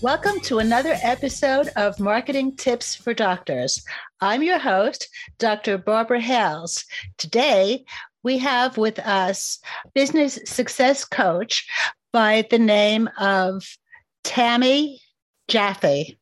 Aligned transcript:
Welcome 0.00 0.38
to 0.42 0.60
another 0.60 0.96
episode 1.02 1.70
of 1.74 1.98
Marketing 1.98 2.54
Tips 2.54 2.94
for 2.94 3.12
Doctors. 3.12 3.84
I'm 4.20 4.44
your 4.44 4.60
host, 4.60 5.08
Dr. 5.38 5.76
Barbara 5.76 6.20
Hales. 6.20 6.84
Today, 7.16 7.84
we 8.22 8.38
have 8.38 8.78
with 8.78 9.00
us 9.00 9.58
business 9.94 10.38
success 10.44 11.04
coach 11.04 11.66
by 12.12 12.46
the 12.48 12.60
name 12.60 13.10
of 13.18 13.66
Tammy 14.22 15.00
Jaffe. 15.48 16.16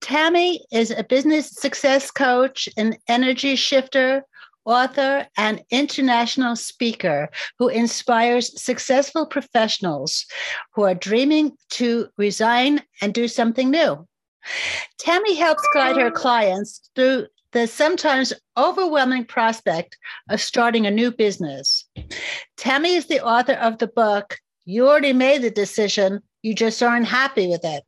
Tammy 0.00 0.64
is 0.72 0.90
a 0.90 1.04
business 1.04 1.50
success 1.50 2.10
coach, 2.10 2.66
an 2.78 2.96
energy 3.08 3.56
shifter, 3.56 4.24
author, 4.68 5.26
and 5.36 5.64
international 5.70 6.54
speaker 6.54 7.30
who 7.58 7.68
inspires 7.68 8.60
successful 8.60 9.26
professionals 9.26 10.26
who 10.74 10.82
are 10.82 10.94
dreaming 10.94 11.56
to 11.70 12.08
resign 12.18 12.82
and 13.00 13.14
do 13.14 13.26
something 13.26 13.70
new. 13.70 14.06
Tammy 14.98 15.34
helps 15.34 15.66
guide 15.72 15.96
her 15.96 16.10
clients 16.10 16.90
through 16.94 17.26
the 17.52 17.66
sometimes 17.66 18.32
overwhelming 18.58 19.24
prospect 19.24 19.96
of 20.28 20.40
starting 20.40 20.86
a 20.86 20.90
new 20.90 21.10
business. 21.10 21.86
Tammy 22.56 22.94
is 22.94 23.06
the 23.06 23.24
author 23.24 23.54
of 23.54 23.78
the 23.78 23.86
book, 23.86 24.36
You 24.66 24.86
Already 24.86 25.14
Made 25.14 25.42
the 25.42 25.50
Decision, 25.50 26.20
You 26.42 26.54
Just 26.54 26.82
Aren't 26.82 27.06
Happy 27.06 27.48
with 27.48 27.64
It, 27.64 27.84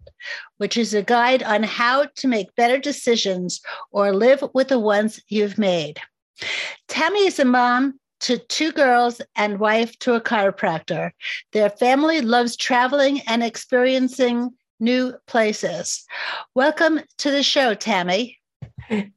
which 0.56 0.78
is 0.78 0.94
a 0.94 1.02
guide 1.02 1.42
on 1.42 1.62
how 1.62 2.06
to 2.16 2.28
make 2.28 2.54
better 2.54 2.78
decisions 2.78 3.60
or 3.90 4.14
live 4.14 4.42
with 4.54 4.68
the 4.68 4.78
ones 4.78 5.20
you've 5.28 5.58
made. 5.58 6.00
Tammy 6.88 7.26
is 7.26 7.38
a 7.38 7.44
mom 7.44 7.98
to 8.20 8.38
two 8.38 8.72
girls 8.72 9.20
and 9.36 9.58
wife 9.58 9.98
to 10.00 10.14
a 10.14 10.20
chiropractor. 10.20 11.10
Their 11.52 11.70
family 11.70 12.20
loves 12.20 12.56
traveling 12.56 13.20
and 13.26 13.42
experiencing 13.42 14.50
new 14.78 15.14
places. 15.26 16.04
Welcome 16.54 17.00
to 17.18 17.30
the 17.30 17.42
show, 17.42 17.74
Tammy. 17.74 18.38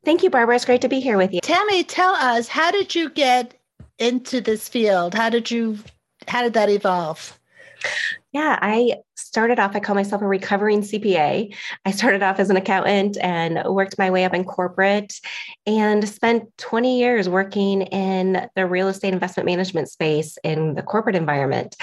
Thank 0.06 0.24
you, 0.24 0.30
Barbara. 0.30 0.56
It's 0.56 0.66
great 0.66 0.82
to 0.82 0.90
be 0.90 1.00
here 1.00 1.18
with 1.18 1.34
you. 1.34 1.42
Tammy, 1.42 1.84
tell 1.84 2.14
us, 2.16 2.48
how 2.48 2.72
did 2.72 2.94
you 2.94 3.10
get 3.10 3.60
into 4.00 4.42
this 4.42 4.70
field? 4.70 5.14
How 5.14 5.30
did 5.30 5.50
you 5.50 5.78
how 6.28 6.42
did 6.42 6.54
that 6.54 6.70
evolve? 6.70 7.40
Yeah, 8.34 8.58
I 8.64 8.96
started 9.16 9.60
off, 9.60 9.76
I 9.76 9.80
call 9.80 9.94
myself 9.94 10.24
a 10.24 10.28
recovering 10.28 10.82
CPA. 10.82 11.56
I 11.86 11.92
started 11.92 12.24
off 12.24 12.40
as 12.40 12.50
an 12.50 12.58
accountant 12.58 13.16
and 13.22 13.64
worked 13.72 14.00
my 14.00 14.10
way 14.10 14.26
up 14.26 14.34
in 14.34 14.44
corporate 14.44 15.14
and 15.68 16.08
spent 16.10 16.46
20 16.58 17.00
years 17.00 17.30
working 17.30 17.84
in 17.84 18.50
the 18.56 18.66
real 18.66 18.88
estate 18.88 19.14
investment 19.14 19.46
management 19.46 19.88
space 19.88 20.40
in 20.44 20.74
the 20.74 20.82
corporate 20.82 21.16
environment. 21.16 21.76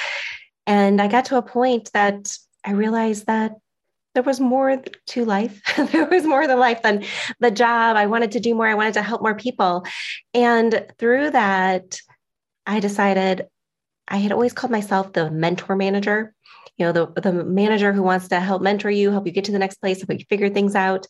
And 0.66 1.00
I 1.00 1.06
got 1.06 1.26
to 1.26 1.36
a 1.36 1.42
point 1.42 1.90
that 1.94 2.36
I 2.64 2.72
realized 2.72 3.26
that 3.26 3.52
there 4.14 4.24
was 4.24 4.40
more 4.40 4.82
to 5.06 5.24
life. 5.24 5.62
there 5.92 6.06
was 6.06 6.24
more 6.24 6.48
than 6.48 6.58
life 6.58 6.82
than 6.82 7.04
the 7.38 7.52
job. 7.52 7.96
I 7.96 8.06
wanted 8.06 8.32
to 8.32 8.40
do 8.40 8.56
more. 8.56 8.66
I 8.66 8.74
wanted 8.74 8.94
to 8.94 9.02
help 9.02 9.22
more 9.22 9.36
people. 9.36 9.84
And 10.34 10.84
through 10.98 11.30
that, 11.30 12.00
I 12.66 12.80
decided 12.80 13.46
I 14.10 14.16
had 14.16 14.32
always 14.32 14.52
called 14.52 14.72
myself 14.72 15.12
the 15.12 15.30
mentor 15.30 15.76
manager 15.76 16.34
you 16.76 16.86
know 16.86 16.92
the, 16.92 17.20
the 17.20 17.32
manager 17.32 17.92
who 17.92 18.02
wants 18.02 18.28
to 18.28 18.40
help 18.40 18.62
mentor 18.62 18.90
you 18.90 19.10
help 19.10 19.26
you 19.26 19.32
get 19.32 19.44
to 19.44 19.52
the 19.52 19.58
next 19.58 19.80
place 19.80 19.98
help 20.00 20.18
you 20.18 20.24
figure 20.28 20.48
things 20.48 20.74
out. 20.74 21.06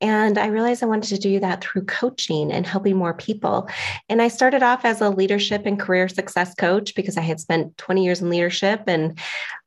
And 0.00 0.38
i 0.38 0.46
realized 0.46 0.82
i 0.82 0.86
wanted 0.86 1.08
to 1.08 1.18
do 1.18 1.40
that 1.40 1.62
through 1.62 1.84
coaching 1.84 2.52
and 2.52 2.66
helping 2.66 2.96
more 2.96 3.14
people. 3.14 3.68
And 4.08 4.20
i 4.20 4.28
started 4.28 4.62
off 4.62 4.84
as 4.84 5.00
a 5.00 5.10
leadership 5.10 5.66
and 5.66 5.78
career 5.78 6.08
success 6.08 6.54
coach 6.54 6.94
because 6.94 7.16
i 7.16 7.22
had 7.22 7.40
spent 7.40 7.76
20 7.78 8.04
years 8.04 8.20
in 8.20 8.30
leadership 8.30 8.82
and 8.86 9.18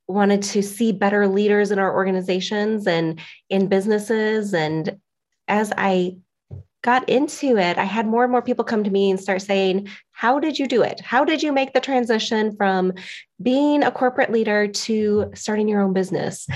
wanted 0.07 0.41
to 0.41 0.63
see 0.63 0.91
better 0.91 1.27
leaders 1.27 1.71
in 1.71 1.79
our 1.79 1.93
organizations 1.93 2.87
and 2.87 3.19
in 3.49 3.67
businesses. 3.67 4.53
And 4.53 4.97
as 5.47 5.71
i 5.77 6.15
got 6.81 7.07
into 7.09 7.57
it, 7.57 7.77
I 7.77 7.83
had 7.83 8.07
more 8.07 8.23
and 8.23 8.31
more 8.31 8.41
people 8.41 8.63
come 8.63 8.83
to 8.83 8.89
me 8.89 9.09
and 9.09 9.19
start 9.19 9.41
saying, 9.41 9.89
How 10.11 10.39
did 10.39 10.59
you 10.59 10.67
do 10.67 10.81
it? 10.81 11.01
How 11.01 11.23
did 11.23 11.43
you 11.43 11.51
make 11.51 11.73
the 11.73 11.79
transition 11.79 12.55
from 12.55 12.93
being 13.41 13.83
a 13.83 13.91
corporate 13.91 14.31
leader 14.31 14.67
to 14.67 15.31
starting 15.33 15.67
your 15.67 15.81
own 15.81 15.93
business? 15.93 16.47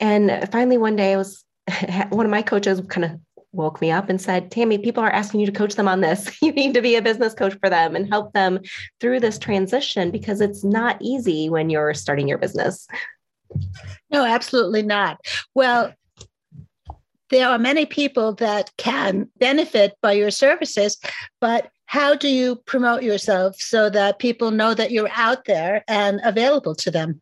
And 0.00 0.48
finally, 0.50 0.78
one 0.78 0.96
day, 0.96 1.14
I 1.14 1.16
was 1.16 1.44
one 2.10 2.26
of 2.26 2.30
my 2.30 2.42
coaches 2.42 2.80
kind 2.88 3.04
of 3.04 3.20
woke 3.52 3.80
me 3.80 3.90
up 3.90 4.08
and 4.08 4.20
said, 4.20 4.50
Tammy, 4.50 4.78
people 4.78 5.02
are 5.02 5.10
asking 5.10 5.40
you 5.40 5.46
to 5.46 5.52
coach 5.52 5.74
them 5.74 5.88
on 5.88 6.00
this. 6.00 6.30
You 6.42 6.52
need 6.52 6.74
to 6.74 6.82
be 6.82 6.94
a 6.94 7.02
business 7.02 7.34
coach 7.34 7.56
for 7.58 7.70
them 7.70 7.96
and 7.96 8.08
help 8.08 8.32
them 8.32 8.60
through 9.00 9.20
this 9.20 9.38
transition 9.38 10.10
because 10.10 10.40
it's 10.40 10.62
not 10.62 10.98
easy 11.00 11.48
when 11.48 11.70
you're 11.70 11.94
starting 11.94 12.28
your 12.28 12.38
business. 12.38 12.86
No, 14.10 14.24
absolutely 14.24 14.82
not. 14.82 15.18
Well, 15.54 15.92
there 17.30 17.48
are 17.48 17.58
many 17.58 17.86
people 17.86 18.34
that 18.34 18.70
can 18.76 19.28
benefit 19.38 19.96
by 20.00 20.12
your 20.12 20.30
services, 20.30 20.98
but 21.40 21.70
how 21.86 22.14
do 22.14 22.28
you 22.28 22.56
promote 22.66 23.02
yourself 23.02 23.56
so 23.58 23.88
that 23.90 24.18
people 24.18 24.50
know 24.50 24.74
that 24.74 24.90
you're 24.90 25.10
out 25.14 25.44
there 25.44 25.84
and 25.88 26.20
available 26.24 26.74
to 26.74 26.90
them? 26.90 27.20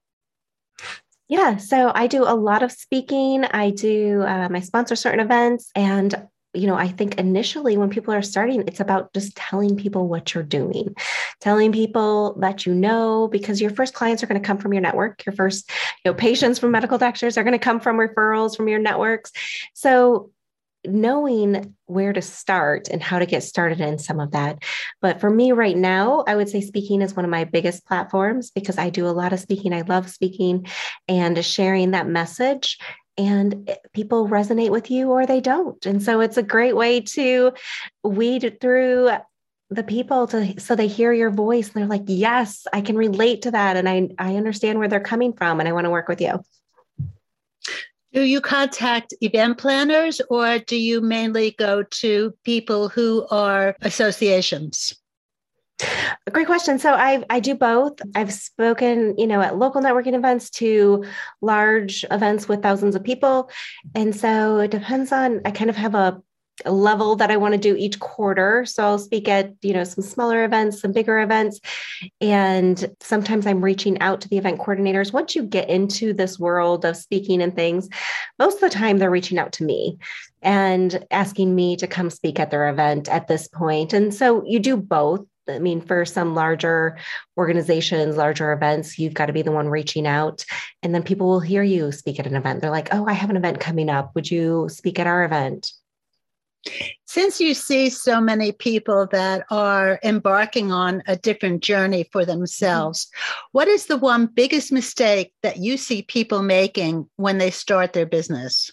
Yeah, 1.29 1.57
so 1.57 1.91
I 1.95 2.07
do 2.07 2.25
a 2.25 2.35
lot 2.37 2.63
of 2.63 2.71
speaking. 2.71 3.45
I 3.47 3.71
do, 3.71 4.23
um, 4.27 4.55
I 4.55 4.61
sponsor 4.61 4.95
certain 4.95 5.21
events, 5.21 5.71
and 5.75 6.29
you 6.55 6.67
know, 6.67 6.77
I 6.77 6.89
think 6.89 7.19
initially 7.19 7.77
when 7.77 7.91
people 7.91 8.15
are 8.15 8.23
starting, 8.23 8.65
it's 8.67 8.81
about 8.81 9.13
just 9.13 9.37
telling 9.37 9.77
people 9.77 10.09
what 10.09 10.35
you're 10.35 10.45
doing, 10.45 10.95
telling 11.41 11.73
people 11.73 12.35
that 12.41 12.65
you 12.65 12.75
know, 12.75 13.29
because 13.29 13.61
your 13.61 13.71
first 13.71 13.95
clients 13.95 14.23
are 14.23 14.27
going 14.27 14.41
to 14.41 14.47
come 14.47 14.59
from 14.59 14.73
your 14.73 14.83
network. 14.83 15.25
Your 15.27 15.35
first, 15.35 15.69
you 16.05 16.11
know, 16.11 16.15
patients 16.15 16.59
from 16.59 16.71
medical 16.71 16.99
doctors 16.99 17.37
are 17.37 17.45
going 17.45 17.53
to 17.53 17.59
come 17.59 17.81
from 17.81 17.97
referrals 17.97 18.57
from 18.57 18.69
your 18.69 18.79
networks. 18.79 19.33
So 19.75 20.31
knowing 20.87 21.75
where 21.87 22.13
to 22.13 22.23
start 22.23 22.89
and 22.89 23.03
how 23.03 23.19
to 23.19 23.27
get 23.27 23.43
started 23.43 23.81
in 23.81 23.99
some 23.99 24.21
of 24.21 24.33
that. 24.33 24.63
But 25.01 25.21
for 25.21 25.31
me 25.31 25.53
right 25.53 25.77
now, 25.77 26.25
I 26.27 26.37
would 26.37 26.49
say 26.49 26.61
speaking 26.61 27.03
is 27.03 27.17
one 27.17 27.25
of 27.25 27.31
my 27.31 27.45
biggest 27.45 27.87
platforms 27.87 28.51
because 28.51 28.79
I 28.79 28.91
do 28.91 29.07
a 29.07 29.09
lot 29.09 29.33
of 29.33 29.41
speaking. 29.41 29.73
I 29.73 29.83
love 29.83 30.11
speaking 30.11 30.67
and 31.09 31.43
sharing 31.45 31.93
that 31.93 32.07
message 32.07 32.79
and 33.17 33.69
eh, 33.69 33.77
people 33.93 34.29
resonate 34.29 34.71
with 34.71 34.91
you 34.91 35.11
or 35.11 35.27
they 35.27 35.41
don't. 35.41 35.85
And 35.87 36.03
so 36.03 36.21
it's 36.21 36.37
a 36.37 36.43
great 36.43 36.77
way 36.77 37.01
to 37.01 37.53
weed 38.03 38.59
through 38.61 39.11
the 39.71 39.83
people 39.83 40.27
to 40.29 40.61
so 40.61 40.77
they 40.77 40.87
hear 40.87 41.13
your 41.13 41.31
voice 41.31 41.67
and 41.69 41.75
they're 41.75 41.89
like, 41.89 42.05
"Yes, 42.07 42.67
I 42.73 42.81
can 42.81 42.97
relate 42.97 43.43
to 43.43 43.51
that 43.51 43.77
and 43.77 43.89
I 43.89 44.09
I 44.19 44.37
understand 44.37 44.79
where 44.79 44.89
they're 44.89 45.01
coming 45.01 45.33
from 45.33 45.61
and 45.61 45.69
I 45.69 45.73
want 45.73 45.85
to 45.85 45.91
work 45.91 46.09
with 46.09 46.21
you." 46.21 46.43
Do 48.13 48.23
you 48.23 48.41
contact 48.41 49.13
event 49.23 49.59
planners 49.59 50.21
or 50.31 50.61
do 50.61 50.77
you 50.77 51.01
mainly 51.01 51.51
go 51.59 51.83
to 51.83 52.33
people 52.45 52.89
who 52.89 53.27
are 53.31 53.75
associations? 53.81 54.95
Great 56.33 56.47
question. 56.47 56.79
So 56.79 56.95
I 56.95 57.25
I 57.29 57.41
do 57.41 57.55
both. 57.55 58.01
I've 58.15 58.33
spoken, 58.33 59.17
you 59.19 59.27
know, 59.27 59.41
at 59.41 59.59
local 59.59 59.83
networking 59.83 60.15
events 60.15 60.49
to 60.51 61.05
large 61.43 62.05
events 62.11 62.49
with 62.49 62.63
thousands 62.63 62.95
of 62.95 63.05
people. 63.05 63.51
And 63.95 64.15
so 64.15 64.59
it 64.59 64.71
depends 64.71 65.13
on 65.13 65.41
I 65.45 65.51
kind 65.51 65.69
of 65.71 65.77
have 65.77 65.95
a, 65.95 66.23
a 66.65 66.73
level 66.73 67.17
that 67.17 67.31
I 67.31 67.37
want 67.37 67.53
to 67.53 67.59
do 67.59 67.77
each 67.77 67.99
quarter. 68.01 68.65
So 68.65 68.85
I'll 68.85 68.99
speak 68.99 69.29
at, 69.29 69.53
you 69.63 69.75
know, 69.75 69.85
some 69.85 70.03
smaller 70.03 70.45
events, 70.45 70.81
some 70.81 70.93
bigger 70.93 71.21
events. 71.21 71.61
And 72.21 72.95
sometimes 73.01 73.47
I'm 73.47 73.63
reaching 73.63 74.01
out 74.01 74.21
to 74.23 74.29
the 74.29 74.39
event 74.39 74.61
coordinators. 74.61 75.13
Once 75.13 75.35
you 75.35 75.43
get 75.43 75.69
into 75.69 76.13
this 76.15 76.39
world 76.39 76.85
of 76.85 76.97
speaking 76.97 77.43
and 77.43 77.55
things, 77.55 77.89
most 78.39 78.55
of 78.55 78.61
the 78.61 78.71
time 78.71 78.99
they're 78.99 79.11
reaching 79.11 79.39
out 79.39 79.53
to 79.55 79.65
me 79.65 79.99
and 80.41 81.05
asking 81.11 81.55
me 81.55 81.77
to 81.77 81.87
come 81.87 82.09
speak 82.09 82.39
at 82.39 82.51
their 82.51 82.69
event 82.69 83.09
at 83.09 83.27
this 83.27 83.49
point. 83.49 83.93
And 83.93 84.15
so 84.15 84.43
you 84.47 84.59
do 84.59 84.77
both 84.77 85.27
I 85.49 85.59
mean, 85.59 85.81
for 85.81 86.05
some 86.05 86.35
larger 86.35 86.97
organizations, 87.37 88.17
larger 88.17 88.53
events, 88.53 88.99
you've 88.99 89.15
got 89.15 89.27
to 89.27 89.33
be 89.33 89.43
the 89.43 89.53
one 89.53 89.69
reaching 89.69 90.07
out. 90.07 90.45
And 90.83 90.95
then 90.95 91.03
people 91.03 91.29
will 91.29 91.41
hear 91.41 91.63
you 91.63 91.93
speak 91.93 92.19
at 92.19 92.27
an 92.27 92.37
event. 92.37 92.61
They're 92.61 92.71
like, 92.71 92.89
oh, 92.93 93.07
I 93.07 93.13
have 93.13 93.31
an 93.31 93.37
event 93.37 93.61
coming 93.61 93.91
up. 93.91 94.15
Would 94.15 94.31
you 94.31 94.69
speak 94.71 94.99
at 94.99 95.07
our 95.07 95.25
event? 95.25 95.73
Since 97.05 97.41
you 97.41 97.53
see 97.55 97.91
so 97.91 98.21
many 98.21 98.53
people 98.53 99.07
that 99.13 99.45
are 99.51 100.01
embarking 100.03 100.73
on 100.73 101.03
a 101.07 101.17
different 101.17 101.63
journey 101.63 102.09
for 102.11 102.25
themselves, 102.25 103.07
mm-hmm. 103.07 103.49
what 103.53 103.69
is 103.69 103.87
the 103.87 103.99
one 103.99 104.27
biggest 104.27 104.73
mistake 104.73 105.33
that 105.43 105.59
you 105.59 105.77
see 105.77 106.03
people 106.03 106.43
making 106.43 107.09
when 107.17 107.39
they 107.39 107.51
start 107.51 107.93
their 107.93 108.07
business? 108.07 108.71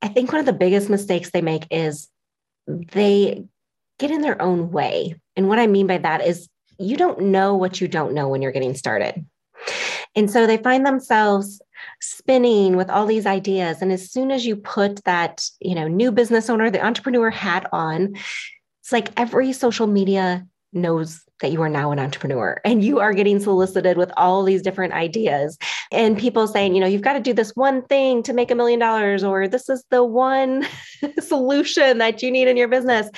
I 0.00 0.08
think 0.08 0.32
one 0.32 0.40
of 0.40 0.46
the 0.46 0.52
biggest 0.52 0.88
mistakes 0.88 1.30
they 1.30 1.42
make 1.42 1.66
is 1.70 2.08
they 2.66 3.44
get 3.98 4.10
in 4.10 4.20
their 4.20 4.40
own 4.40 4.70
way. 4.70 5.14
And 5.36 5.48
what 5.48 5.58
I 5.58 5.66
mean 5.66 5.86
by 5.86 5.98
that 5.98 6.26
is 6.26 6.48
you 6.78 6.96
don't 6.96 7.20
know 7.20 7.56
what 7.56 7.80
you 7.80 7.88
don't 7.88 8.14
know 8.14 8.28
when 8.28 8.42
you're 8.42 8.52
getting 8.52 8.74
started. 8.74 9.24
And 10.14 10.30
so 10.30 10.46
they 10.46 10.56
find 10.56 10.86
themselves 10.86 11.60
spinning 12.00 12.76
with 12.76 12.90
all 12.90 13.06
these 13.06 13.26
ideas. 13.26 13.82
And 13.82 13.92
as 13.92 14.10
soon 14.10 14.30
as 14.30 14.46
you 14.46 14.56
put 14.56 15.04
that, 15.04 15.48
you 15.60 15.74
know, 15.74 15.88
new 15.88 16.12
business 16.12 16.48
owner, 16.48 16.70
the 16.70 16.84
entrepreneur 16.84 17.30
hat 17.30 17.68
on, 17.72 18.16
it's 18.80 18.92
like 18.92 19.10
every 19.16 19.52
social 19.52 19.86
media 19.86 20.46
knows 20.72 21.24
that 21.40 21.52
you 21.52 21.62
are 21.62 21.68
now 21.68 21.92
an 21.92 21.98
entrepreneur 21.98 22.60
and 22.64 22.84
you 22.84 22.98
are 22.98 23.12
getting 23.12 23.38
solicited 23.38 23.96
with 23.96 24.10
all 24.16 24.42
these 24.42 24.62
different 24.62 24.92
ideas. 24.92 25.56
And 25.92 26.18
people 26.18 26.46
saying 26.46 26.74
you 26.74 26.80
know 26.80 26.86
you've 26.86 27.02
got 27.02 27.12
to 27.14 27.20
do 27.20 27.32
this 27.32 27.52
one 27.54 27.82
thing 27.82 28.22
to 28.24 28.32
make 28.32 28.50
a 28.50 28.54
million 28.54 28.80
dollars 28.80 29.22
or 29.22 29.48
this 29.48 29.68
is 29.68 29.84
the 29.90 30.04
one 30.04 30.66
solution 31.20 31.98
that 31.98 32.22
you 32.22 32.30
need 32.30 32.48
in 32.48 32.56
your 32.56 32.68
business. 32.68 33.08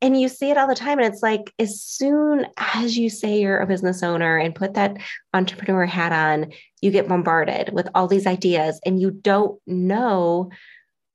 And 0.00 0.20
you 0.20 0.28
see 0.28 0.50
it 0.50 0.58
all 0.58 0.68
the 0.68 0.74
time. 0.74 0.98
And 0.98 1.12
it's 1.12 1.22
like 1.22 1.52
as 1.58 1.80
soon 1.80 2.46
as 2.56 2.96
you 2.96 3.10
say 3.10 3.40
you're 3.40 3.58
a 3.58 3.66
business 3.66 4.02
owner 4.02 4.36
and 4.36 4.54
put 4.54 4.74
that 4.74 4.96
entrepreneur 5.34 5.86
hat 5.86 6.12
on 6.12 6.52
you 6.80 6.90
get 6.90 7.08
bombarded 7.08 7.70
with 7.72 7.88
all 7.94 8.06
these 8.06 8.26
ideas 8.26 8.80
and 8.84 9.00
you 9.00 9.10
don't 9.10 9.60
know 9.66 10.50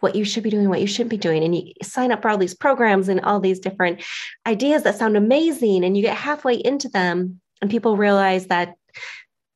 what 0.04 0.16
you 0.16 0.26
should 0.26 0.44
be 0.44 0.50
doing, 0.50 0.68
what 0.68 0.82
you 0.82 0.86
shouldn't 0.86 1.10
be 1.10 1.18
doing. 1.18 1.46
And 1.46 1.56
you 1.56 1.72
sign 1.82 2.12
up 2.12 2.22
for 2.22 2.28
all 2.28 2.38
these 2.38 2.54
programs 2.54 3.08
and 3.08 3.22
all 3.22 3.40
these 3.40 3.60
different 3.60 4.04
ideas 4.46 4.84
that 4.84 4.98
sound 4.98 5.16
amazing. 5.16 5.86
And 5.86 5.96
you 5.96 6.04
get 6.04 6.18
halfway 6.18 6.56
into 6.56 6.90
them, 6.90 7.40
and 7.62 7.72
people 7.72 7.96
realize 7.96 8.48
that 8.48 8.76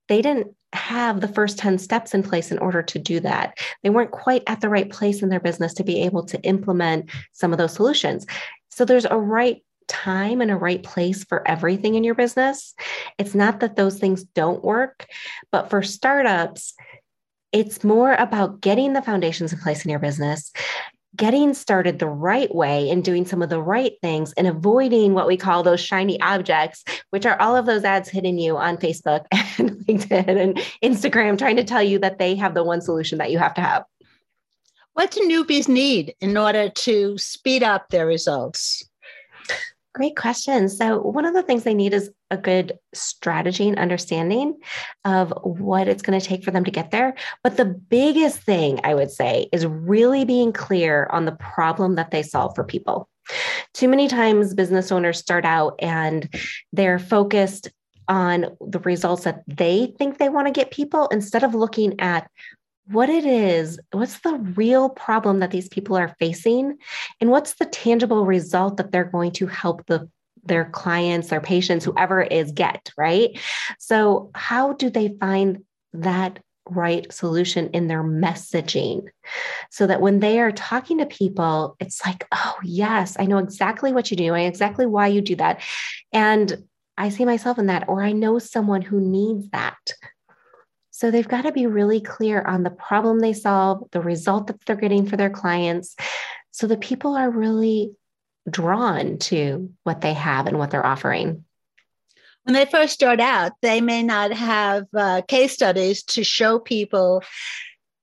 they 0.07 0.21
didn't 0.21 0.47
have 0.71 1.19
the 1.19 1.27
first 1.27 1.57
10 1.57 1.77
steps 1.79 2.13
in 2.13 2.23
place 2.23 2.49
in 2.49 2.59
order 2.59 2.81
to 2.81 2.97
do 2.97 3.19
that. 3.19 3.57
They 3.83 3.89
weren't 3.89 4.11
quite 4.11 4.44
at 4.47 4.61
the 4.61 4.69
right 4.69 4.89
place 4.89 5.21
in 5.21 5.27
their 5.27 5.41
business 5.41 5.73
to 5.75 5.83
be 5.83 6.01
able 6.03 6.23
to 6.27 6.41
implement 6.44 7.09
some 7.33 7.51
of 7.51 7.57
those 7.57 7.73
solutions. 7.73 8.25
So 8.69 8.85
there's 8.85 9.05
a 9.05 9.17
right 9.17 9.61
time 9.89 10.39
and 10.39 10.51
a 10.51 10.55
right 10.55 10.83
place 10.83 11.23
for 11.25 11.45
everything 11.47 11.95
in 11.95 12.03
your 12.03 12.15
business. 12.15 12.73
It's 13.17 13.35
not 13.35 13.59
that 13.59 13.75
those 13.75 14.00
things 14.00 14.23
don't 14.23 14.63
work, 14.63 15.07
but 15.51 15.69
for 15.69 15.81
startups, 15.83 16.73
it's 17.57 17.83
more 17.83 18.13
about 18.13 18.62
getting 18.62 18.94
the 18.94 19.01
foundations 19.01 19.51
in 19.51 19.57
place 19.57 19.83
in 19.83 19.89
your 19.89 20.00
business, 20.00 20.51
getting 21.15 21.56
started 21.56 21.98
the 21.98 22.07
right 22.07 22.54
way 22.54 22.88
and 22.92 23.04
doing 23.04 23.25
some 23.25 23.42
of 23.42 23.50
the 23.50 23.59
right 23.59 23.94
things 24.00 24.31
and 24.33 24.45
avoiding 24.45 25.15
what 25.15 25.25
we 25.25 25.38
call 25.38 25.63
those 25.63 25.81
shiny 25.81 26.21
objects, 26.21 26.83
which 27.09 27.25
are 27.25 27.42
all 27.42 27.56
of 27.56 27.65
those 27.65 27.83
ads 27.83 28.09
hitting 28.09 28.38
you 28.38 28.57
on 28.57 28.77
Facebook 28.77 29.25
and 29.31 29.71
LinkedIn 29.88 30.39
and 30.39 30.57
Instagram, 30.83 31.36
trying 31.36 31.56
to 31.56 31.63
tell 31.63 31.81
you 31.81 31.98
that 31.98 32.19
they 32.19 32.36
have 32.36 32.54
the 32.54 32.63
one 32.63 32.80
solution 32.80 33.18
that 33.18 33.31
you 33.31 33.39
have 33.39 33.56
to 33.56 33.62
have. 33.62 33.83
What 34.94 35.10
do 35.10 35.21
newbies 35.21 35.68
need 35.68 36.13
in 36.21 36.38
order 36.38 36.69
to 36.69 37.18
speed 37.18 37.63
up 37.63 37.89
their 37.89 38.06
results? 38.06 38.88
Great 39.97 40.15
question. 40.15 40.69
So, 40.69 40.99
one 40.99 41.25
of 41.25 41.33
the 41.33 41.41
things 41.41 41.63
they 41.63 41.73
need 41.73 41.91
is 41.91 42.11
a 42.29 42.38
good 42.38 42.77
strategy 42.94 43.67
and 43.67 43.79
understanding 43.79 44.55
of 45.05 45.33
what 45.41 45.88
it's 45.88 46.03
going 46.03 46.19
to 46.19 46.23
take 46.23 46.44
for 46.44 46.51
them 46.51 46.63
to 46.65 46.69
get 46.69 46.91
there. 46.91 47.15
But 47.44 47.57
the 47.57 47.65
biggest 47.65 48.38
thing 48.38 48.79
I 48.83 48.94
would 48.94 49.09
say 49.09 49.49
is 49.51 49.65
really 49.65 50.23
being 50.23 50.53
clear 50.53 51.07
on 51.09 51.25
the 51.25 51.31
problem 51.31 51.95
that 51.95 52.11
they 52.11 52.21
solve 52.21 52.53
for 52.53 52.63
people. 52.63 53.09
Too 53.73 53.88
many 53.88 54.07
times, 54.07 54.53
business 54.53 54.91
owners 54.91 55.17
start 55.17 55.45
out 55.45 55.73
and 55.79 56.29
they're 56.71 57.00
focused 57.00 57.71
on 58.07 58.55
the 58.61 58.79
results 58.81 59.23
that 59.23 59.41
they 59.47 59.95
think 59.97 60.19
they 60.19 60.29
want 60.29 60.45
to 60.45 60.53
get 60.53 60.69
people 60.69 61.07
instead 61.07 61.43
of 61.43 61.55
looking 61.55 62.00
at 62.00 62.29
what 62.89 63.10
it 63.10 63.25
is, 63.25 63.80
what's 63.92 64.19
the 64.19 64.36
real 64.56 64.89
problem 64.89 65.39
that 65.39 65.51
these 65.51 65.69
people 65.69 65.98
are 65.98 66.16
facing, 66.19 66.78
and 67.19 67.30
what's 67.30 67.54
the 67.56 67.66
tangible 67.66 68.25
result 68.25 68.78
that 68.78 68.92
they're 68.92 69.04
going 69.04 69.31
to 69.34 69.48
help 69.48 69.86
the 69.88 70.10
their 70.45 70.66
clients, 70.66 71.28
their 71.28 71.42
patients, 71.42 71.84
whoever 71.84 72.22
is 72.22 72.51
get, 72.54 72.92
right? 72.98 73.38
So, 73.80 74.31
how 74.34 74.74
do 74.74 74.89
they 74.89 75.16
find 75.19 75.63
that 75.94 76.39
right 76.69 77.12
solution 77.12 77.69
in 77.69 77.88
their 77.88 78.04
messaging 78.04 79.07
so 79.72 79.88
that 79.88 80.01
when 80.01 80.19
they 80.19 80.39
are 80.39 80.51
talking 80.51 80.98
to 80.98 81.06
people, 81.06 81.75
it's 81.80 82.06
like, 82.06 82.25
oh, 82.34 82.56
yes, 82.63 83.16
I 83.19 83.25
know 83.25 83.38
exactly 83.38 83.94
what 83.94 84.12
you 84.12 84.18
do. 84.18 84.34
I 84.34 84.44
know 84.44 84.48
exactly 84.48 84.86
why 84.86 85.07
you 85.07 85.22
do 85.22 85.36
that. 85.38 85.62
And 86.12 86.66
I 86.98 87.10
see 87.10 87.25
myself 87.25 87.60
in 87.60 87.68
that, 87.68 87.88
or 87.88 88.01
I 88.01 88.12
know 88.12 88.39
someone 88.39 88.81
who 88.81 89.00
needs 89.00 89.50
that. 89.50 89.94
So 90.97 91.11
they've 91.11 91.27
got 91.27 91.44
to 91.44 91.51
be 91.51 91.67
really 91.67 92.01
clear 92.01 92.41
on 92.41 92.63
the 92.63 92.71
problem 92.71 93.19
they 93.19 93.33
solve, 93.33 93.88
the 93.91 94.01
result 94.01 94.47
that 94.47 94.65
they're 94.65 94.75
getting 94.75 95.05
for 95.05 95.15
their 95.15 95.29
clients. 95.29 95.95
So 96.49 96.65
the 96.65 96.75
people 96.75 97.15
are 97.15 97.29
really 97.29 97.91
drawn 98.49 99.19
to 99.19 99.71
what 99.83 100.01
they 100.01 100.13
have 100.13 100.47
and 100.47 100.57
what 100.57 100.71
they're 100.71 100.83
offering. 100.83 101.45
When 102.45 102.55
they 102.55 102.65
first 102.65 102.95
start 102.95 103.19
out, 103.19 103.51
they 103.61 103.79
may 103.79 104.01
not 104.01 104.31
have 104.31 104.85
uh, 104.91 105.21
case 105.27 105.53
studies 105.53 106.01
to 106.01 106.23
show 106.23 106.57
people 106.57 107.23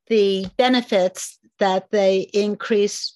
the 0.06 0.46
benefits 0.56 1.40
that 1.58 1.90
they 1.90 2.20
increase 2.32 3.13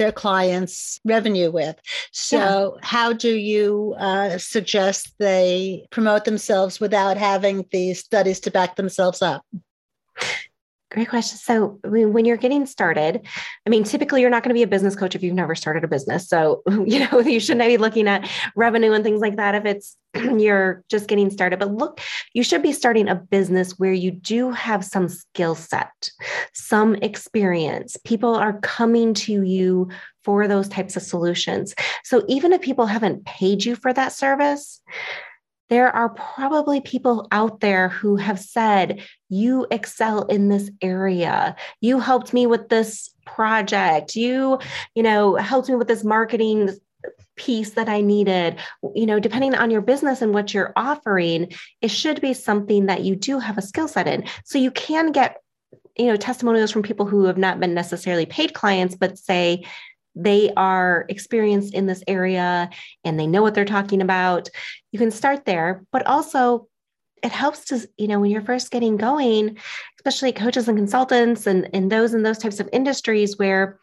their 0.00 0.10
clients' 0.10 0.98
revenue 1.04 1.50
with. 1.50 1.76
So, 2.10 2.38
yeah. 2.38 2.80
how 2.82 3.12
do 3.12 3.36
you 3.36 3.94
uh, 3.98 4.38
suggest 4.38 5.14
they 5.18 5.86
promote 5.90 6.24
themselves 6.24 6.80
without 6.80 7.18
having 7.18 7.66
the 7.70 7.92
studies 7.92 8.40
to 8.40 8.50
back 8.50 8.76
themselves 8.76 9.20
up? 9.20 9.44
Great 10.90 11.08
question. 11.08 11.38
So, 11.38 11.78
when 11.84 12.24
you're 12.24 12.36
getting 12.36 12.66
started, 12.66 13.24
I 13.64 13.70
mean, 13.70 13.84
typically 13.84 14.22
you're 14.22 14.30
not 14.30 14.42
going 14.42 14.50
to 14.50 14.58
be 14.58 14.64
a 14.64 14.66
business 14.66 14.96
coach 14.96 15.14
if 15.14 15.22
you've 15.22 15.34
never 15.34 15.54
started 15.54 15.84
a 15.84 15.88
business. 15.88 16.28
So, 16.28 16.62
you 16.68 17.06
know, 17.06 17.20
you 17.20 17.38
shouldn't 17.38 17.68
be 17.68 17.76
looking 17.76 18.08
at 18.08 18.28
revenue 18.56 18.92
and 18.92 19.04
things 19.04 19.20
like 19.20 19.36
that 19.36 19.54
if 19.54 19.64
it's 19.64 19.96
you're 20.14 20.82
just 20.88 21.06
getting 21.06 21.30
started. 21.30 21.60
But 21.60 21.72
look, 21.72 22.00
you 22.34 22.42
should 22.42 22.62
be 22.62 22.72
starting 22.72 23.08
a 23.08 23.14
business 23.14 23.78
where 23.78 23.92
you 23.92 24.10
do 24.10 24.50
have 24.50 24.84
some 24.84 25.08
skill 25.08 25.54
set, 25.54 26.10
some 26.54 26.96
experience. 26.96 27.96
People 28.04 28.34
are 28.34 28.58
coming 28.58 29.14
to 29.14 29.42
you 29.42 29.90
for 30.24 30.48
those 30.48 30.68
types 30.68 30.96
of 30.96 31.02
solutions. 31.02 31.72
So, 32.02 32.24
even 32.26 32.52
if 32.52 32.62
people 32.62 32.86
haven't 32.86 33.24
paid 33.24 33.64
you 33.64 33.76
for 33.76 33.92
that 33.92 34.12
service, 34.12 34.82
there 35.70 35.88
are 35.94 36.10
probably 36.10 36.80
people 36.80 37.28
out 37.30 37.60
there 37.60 37.88
who 37.88 38.16
have 38.16 38.38
said, 38.38 39.00
You 39.28 39.66
excel 39.70 40.24
in 40.24 40.48
this 40.48 40.70
area. 40.82 41.56
You 41.80 42.00
helped 42.00 42.34
me 42.34 42.46
with 42.46 42.68
this 42.68 43.08
project. 43.24 44.16
You, 44.16 44.58
you 44.94 45.02
know, 45.02 45.36
helped 45.36 45.68
me 45.68 45.76
with 45.76 45.88
this 45.88 46.04
marketing 46.04 46.76
piece 47.36 47.70
that 47.70 47.88
I 47.88 48.00
needed. 48.00 48.58
You 48.94 49.06
know, 49.06 49.20
depending 49.20 49.54
on 49.54 49.70
your 49.70 49.80
business 49.80 50.20
and 50.20 50.34
what 50.34 50.52
you're 50.52 50.72
offering, 50.76 51.52
it 51.80 51.90
should 51.90 52.20
be 52.20 52.34
something 52.34 52.86
that 52.86 53.04
you 53.04 53.16
do 53.16 53.38
have 53.38 53.56
a 53.56 53.62
skill 53.62 53.88
set 53.88 54.08
in. 54.08 54.24
So 54.44 54.58
you 54.58 54.72
can 54.72 55.12
get 55.12 55.38
you 55.96 56.06
know 56.06 56.16
testimonials 56.16 56.70
from 56.70 56.82
people 56.82 57.06
who 57.06 57.24
have 57.24 57.36
not 57.36 57.60
been 57.60 57.74
necessarily 57.74 58.24
paid 58.24 58.54
clients 58.54 58.94
but 58.94 59.18
say 59.18 59.64
they 60.14 60.52
are 60.56 61.06
experienced 61.08 61.74
in 61.74 61.86
this 61.86 62.02
area 62.08 62.68
and 63.04 63.18
they 63.18 63.26
know 63.26 63.42
what 63.42 63.54
they're 63.54 63.64
talking 63.64 64.02
about 64.02 64.48
you 64.92 64.98
can 64.98 65.10
start 65.10 65.44
there. 65.44 65.84
But 65.92 66.06
also 66.06 66.68
it 67.22 67.32
helps 67.32 67.66
to 67.66 67.86
you 67.98 68.08
know 68.08 68.18
when 68.18 68.30
you're 68.30 68.40
first 68.40 68.70
getting 68.70 68.96
going 68.96 69.58
especially 69.98 70.32
coaches 70.32 70.68
and 70.68 70.78
consultants 70.78 71.46
and, 71.46 71.68
and 71.74 71.92
those 71.92 72.14
in 72.14 72.22
those 72.22 72.38
types 72.38 72.60
of 72.60 72.68
industries 72.72 73.36
where 73.36 73.78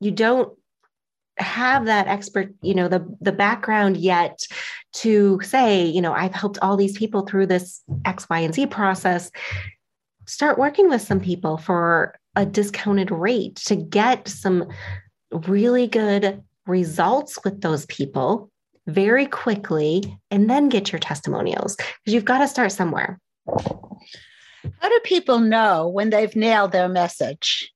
you 0.00 0.10
don't 0.10 0.56
have 1.36 1.84
that 1.84 2.06
expert 2.06 2.54
you 2.62 2.74
know 2.74 2.88
the 2.88 3.06
the 3.20 3.30
background 3.30 3.98
yet 3.98 4.40
to 4.94 5.38
say 5.42 5.84
you 5.84 6.00
know 6.00 6.14
i've 6.14 6.32
helped 6.32 6.58
all 6.62 6.78
these 6.78 6.96
people 6.96 7.26
through 7.26 7.46
this 7.46 7.82
x 8.06 8.26
y 8.30 8.38
and 8.38 8.54
z 8.54 8.64
process 8.64 9.30
start 10.26 10.58
working 10.58 10.88
with 10.88 11.02
some 11.02 11.20
people 11.20 11.58
for 11.58 12.18
a 12.36 12.46
discounted 12.46 13.10
rate 13.10 13.56
to 13.56 13.76
get 13.76 14.26
some 14.26 14.66
really 15.32 15.86
good 15.86 16.42
results 16.66 17.42
with 17.44 17.60
those 17.60 17.86
people 17.86 18.50
very 18.86 19.26
quickly 19.26 20.18
and 20.30 20.48
then 20.48 20.68
get 20.68 20.92
your 20.92 20.98
testimonials 20.98 21.76
because 21.76 22.14
you've 22.14 22.24
got 22.24 22.38
to 22.38 22.48
start 22.48 22.72
somewhere. 22.72 23.18
How 23.46 24.88
do 24.88 25.00
people 25.04 25.40
know 25.40 25.88
when 25.88 26.10
they've 26.10 26.34
nailed 26.34 26.72
their 26.72 26.88
message? 26.88 27.72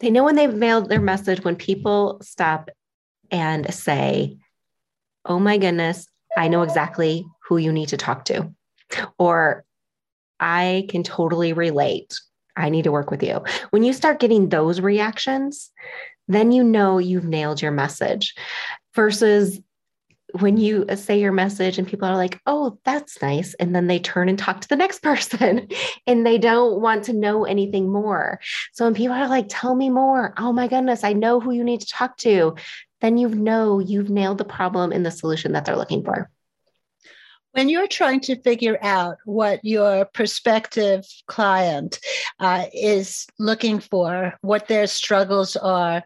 They 0.00 0.10
know 0.10 0.24
when 0.24 0.36
they've 0.36 0.52
nailed 0.52 0.88
their 0.88 1.00
message 1.00 1.44
when 1.44 1.56
people 1.56 2.18
stop 2.22 2.68
and 3.30 3.72
say, 3.72 4.36
Oh 5.24 5.38
my 5.38 5.56
goodness, 5.56 6.06
I 6.36 6.48
know 6.48 6.62
exactly 6.62 7.24
who 7.48 7.56
you 7.56 7.72
need 7.72 7.88
to 7.88 7.96
talk 7.96 8.26
to. 8.26 8.52
Or 9.18 9.64
I 10.38 10.86
can 10.90 11.02
totally 11.02 11.52
relate. 11.52 12.14
I 12.56 12.68
need 12.68 12.84
to 12.84 12.92
work 12.92 13.10
with 13.10 13.22
you. 13.22 13.42
When 13.70 13.82
you 13.82 13.92
start 13.92 14.20
getting 14.20 14.48
those 14.48 14.80
reactions, 14.80 15.70
then 16.28 16.52
you 16.52 16.64
know 16.64 16.98
you've 16.98 17.24
nailed 17.24 17.60
your 17.60 17.72
message 17.72 18.34
versus 18.94 19.60
when 20.40 20.56
you 20.56 20.84
say 20.96 21.20
your 21.20 21.30
message 21.30 21.78
and 21.78 21.86
people 21.86 22.08
are 22.08 22.16
like, 22.16 22.40
oh, 22.46 22.76
that's 22.84 23.22
nice. 23.22 23.54
And 23.54 23.74
then 23.74 23.86
they 23.86 24.00
turn 24.00 24.28
and 24.28 24.38
talk 24.38 24.60
to 24.60 24.68
the 24.68 24.76
next 24.76 25.02
person 25.02 25.68
and 26.06 26.26
they 26.26 26.38
don't 26.38 26.80
want 26.80 27.04
to 27.04 27.12
know 27.12 27.44
anything 27.44 27.92
more. 27.92 28.40
So 28.72 28.84
when 28.84 28.94
people 28.94 29.14
are 29.14 29.28
like, 29.28 29.46
tell 29.48 29.76
me 29.76 29.90
more, 29.90 30.34
oh 30.36 30.52
my 30.52 30.66
goodness, 30.66 31.04
I 31.04 31.12
know 31.12 31.38
who 31.38 31.52
you 31.52 31.62
need 31.62 31.80
to 31.82 31.86
talk 31.86 32.16
to, 32.18 32.56
then 33.00 33.16
you 33.16 33.28
know 33.28 33.78
you've 33.78 34.10
nailed 34.10 34.38
the 34.38 34.44
problem 34.44 34.90
and 34.90 35.06
the 35.06 35.10
solution 35.10 35.52
that 35.52 35.66
they're 35.66 35.76
looking 35.76 36.02
for. 36.02 36.30
When 37.54 37.68
you're 37.68 37.86
trying 37.86 38.18
to 38.22 38.42
figure 38.42 38.78
out 38.82 39.18
what 39.26 39.64
your 39.64 40.06
prospective 40.06 41.04
client 41.28 42.00
uh, 42.40 42.64
is 42.72 43.26
looking 43.38 43.78
for, 43.78 44.34
what 44.40 44.66
their 44.66 44.88
struggles 44.88 45.54
are, 45.54 46.02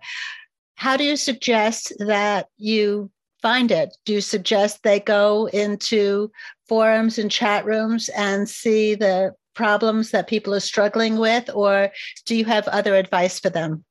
how 0.74 0.98
do 0.98 1.04
you 1.04 1.16
suggest 1.16 1.94
that 2.00 2.48
you 2.58 3.10
find 3.40 3.70
it? 3.70 3.96
Do 4.04 4.12
you 4.12 4.20
suggest 4.20 4.82
they 4.82 5.00
go 5.00 5.46
into 5.46 6.30
forums 6.68 7.18
and 7.18 7.30
chat 7.30 7.64
rooms 7.64 8.10
and 8.10 8.46
see 8.46 8.94
the 8.94 9.34
problems 9.54 10.10
that 10.10 10.28
people 10.28 10.54
are 10.54 10.60
struggling 10.60 11.16
with, 11.16 11.48
or 11.54 11.90
do 12.26 12.36
you 12.36 12.44
have 12.44 12.68
other 12.68 12.94
advice 12.94 13.40
for 13.40 13.48
them? 13.48 13.86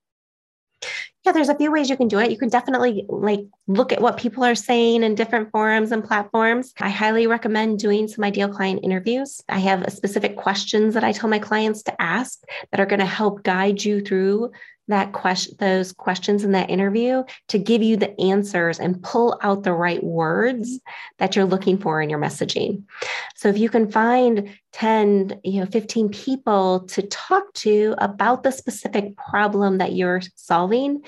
Yeah, 1.26 1.34
there's 1.34 1.50
a 1.50 1.56
few 1.56 1.72
ways 1.72 1.90
you 1.90 1.98
can 1.98 2.08
do 2.08 2.20
it. 2.20 2.32
You 2.32 2.38
can 2.38 2.48
definitely 2.48 3.06
like 3.10 3.42
look 3.68 3.92
at 3.92 4.00
what 4.00 4.18
people 4.18 4.46
are 4.46 4.56
saying 4.56 5.04
in 5.04 5.14
different 5.14 5.52
forums 5.52 5.92
and 5.92 6.04
platforms. 6.04 6.74
I 6.80 6.90
highly 6.90 7.28
recommend 7.28 7.80
doing 7.80 8.08
some 8.08 8.24
ideal 8.24 8.48
client 8.48 8.80
interviews. 8.84 9.42
I 9.50 9.60
have 9.60 9.92
specific 9.92 10.38
questions 10.38 10.94
that 10.94 11.04
I 11.04 11.12
tell 11.12 11.30
my 11.30 11.40
clients 11.40 11.84
to 11.84 12.02
ask 12.02 12.40
that 12.72 12.80
are 12.80 12.86
going 12.86 13.02
to 13.02 13.06
help 13.06 13.44
guide 13.44 13.84
you 13.84 14.00
through 14.00 14.52
that 14.88 15.14
question 15.14 15.56
those 15.60 15.92
questions 15.94 16.44
in 16.44 16.52
that 16.52 16.70
interview 16.70 17.24
to 17.50 17.58
give 17.58 17.84
you 17.84 17.98
the 17.98 18.20
answers 18.20 18.80
and 18.80 19.02
pull 19.04 19.38
out 19.42 19.64
the 19.64 19.74
right 19.74 20.04
words 20.04 20.80
that 21.18 21.36
you're 21.36 21.46
looking 21.46 21.78
for 21.78 22.02
in 22.02 22.10
your 22.10 22.20
messaging. 22.20 22.84
So 23.36 23.50
if 23.50 23.58
you 23.58 23.70
can 23.70 23.92
find 23.92 24.50
10 24.74 25.42
you 25.44 25.62
know 25.62 25.66
15 25.66 26.10
people 26.10 26.82
to 26.82 27.02
talk 27.04 27.52
to 27.54 27.96
about 27.98 28.44
the 28.44 28.52
specific 28.52 29.16
problem 29.18 29.80
that 29.80 29.94
you're 29.94 30.22
solving 30.36 31.02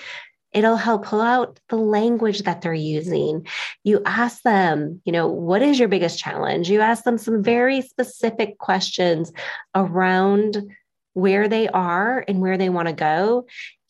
it'll 0.51 0.77
help 0.77 1.05
pull 1.05 1.21
out 1.21 1.59
the 1.69 1.75
language 1.75 2.41
that 2.41 2.61
they're 2.61 2.73
using. 2.73 3.45
You 3.83 4.01
ask 4.05 4.41
them 4.41 5.01
you 5.05 5.11
know 5.11 5.27
what 5.27 5.61
is 5.61 5.79
your 5.79 5.87
biggest 5.87 6.19
challenge? 6.19 6.69
You 6.69 6.81
ask 6.81 7.03
them 7.03 7.17
some 7.17 7.43
very 7.43 7.81
specific 7.81 8.57
questions 8.57 9.31
around 9.75 10.57
where 11.13 11.47
they 11.47 11.67
are 11.67 12.23
and 12.27 12.41
where 12.41 12.57
they 12.57 12.69
want 12.69 12.87
to 12.87 12.93
go. 12.93 13.45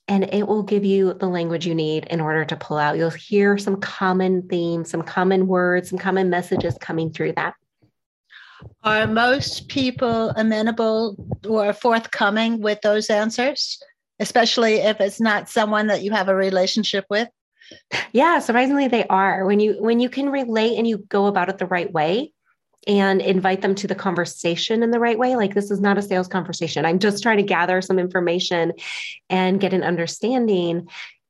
And 0.08 0.24
it 0.34 0.48
will 0.48 0.64
give 0.64 0.84
you 0.84 1.14
the 1.14 1.28
language 1.28 1.68
you 1.68 1.76
need 1.76 2.06
in 2.06 2.20
order 2.20 2.44
to 2.46 2.56
pull 2.56 2.78
out. 2.78 2.98
You'll 2.98 3.12
hear 3.12 3.58
some 3.60 3.80
common 3.80 4.48
themes, 4.48 4.90
some 4.90 5.04
common 5.04 5.46
words, 5.46 5.90
some 5.90 6.00
common 6.00 6.32
messages 6.32 6.76
coming 6.80 7.12
through 7.12 7.34
that. 7.34 7.54
Are 8.84 9.08
most 9.08 9.68
people 9.68 10.32
amenable 10.32 11.16
or 11.48 11.74
forthcoming 11.74 12.60
with 12.60 12.82
those 12.82 13.10
answers, 13.10 13.82
especially 14.20 14.76
if 14.76 15.00
it's 15.00 15.22
not 15.22 15.48
someone 15.48 15.88
that 15.88 16.02
you 16.02 16.12
have 16.12 16.28
a 16.28 16.36
relationship 16.36 17.06
with? 17.10 17.30
Yeah, 18.12 18.40
surprisingly 18.40 18.88
they 18.88 19.06
are. 19.06 19.46
When 19.46 19.60
you 19.60 19.78
when 19.80 20.00
you 20.00 20.10
can 20.10 20.30
relate 20.30 20.78
and 20.78 20.88
you 20.88 20.98
go 20.98 21.28
about 21.28 21.50
it 21.50 21.58
the 21.58 21.68
right 21.68 21.92
way, 21.92 22.34
and 22.88 23.22
invite 23.22 23.62
them 23.62 23.76
to 23.76 23.88
the 23.88 23.96
conversation 23.96 24.84
in 24.84 24.92
the 24.92 25.00
right 25.00 25.20
way. 25.20 25.36
Like, 25.36 25.54
this 25.54 25.70
is 25.70 25.82
not 25.82 25.98
a 25.98 26.02
sales 26.02 26.28
conversation. 26.28 26.86
I'm 26.86 27.00
just 27.00 27.22
trying 27.22 27.38
to 27.38 27.44
gather 27.44 27.82
some 27.82 28.00
information 28.00 28.74
and 29.30 29.60
get 29.60 29.74
an 29.74 29.84
understanding. 29.84 30.88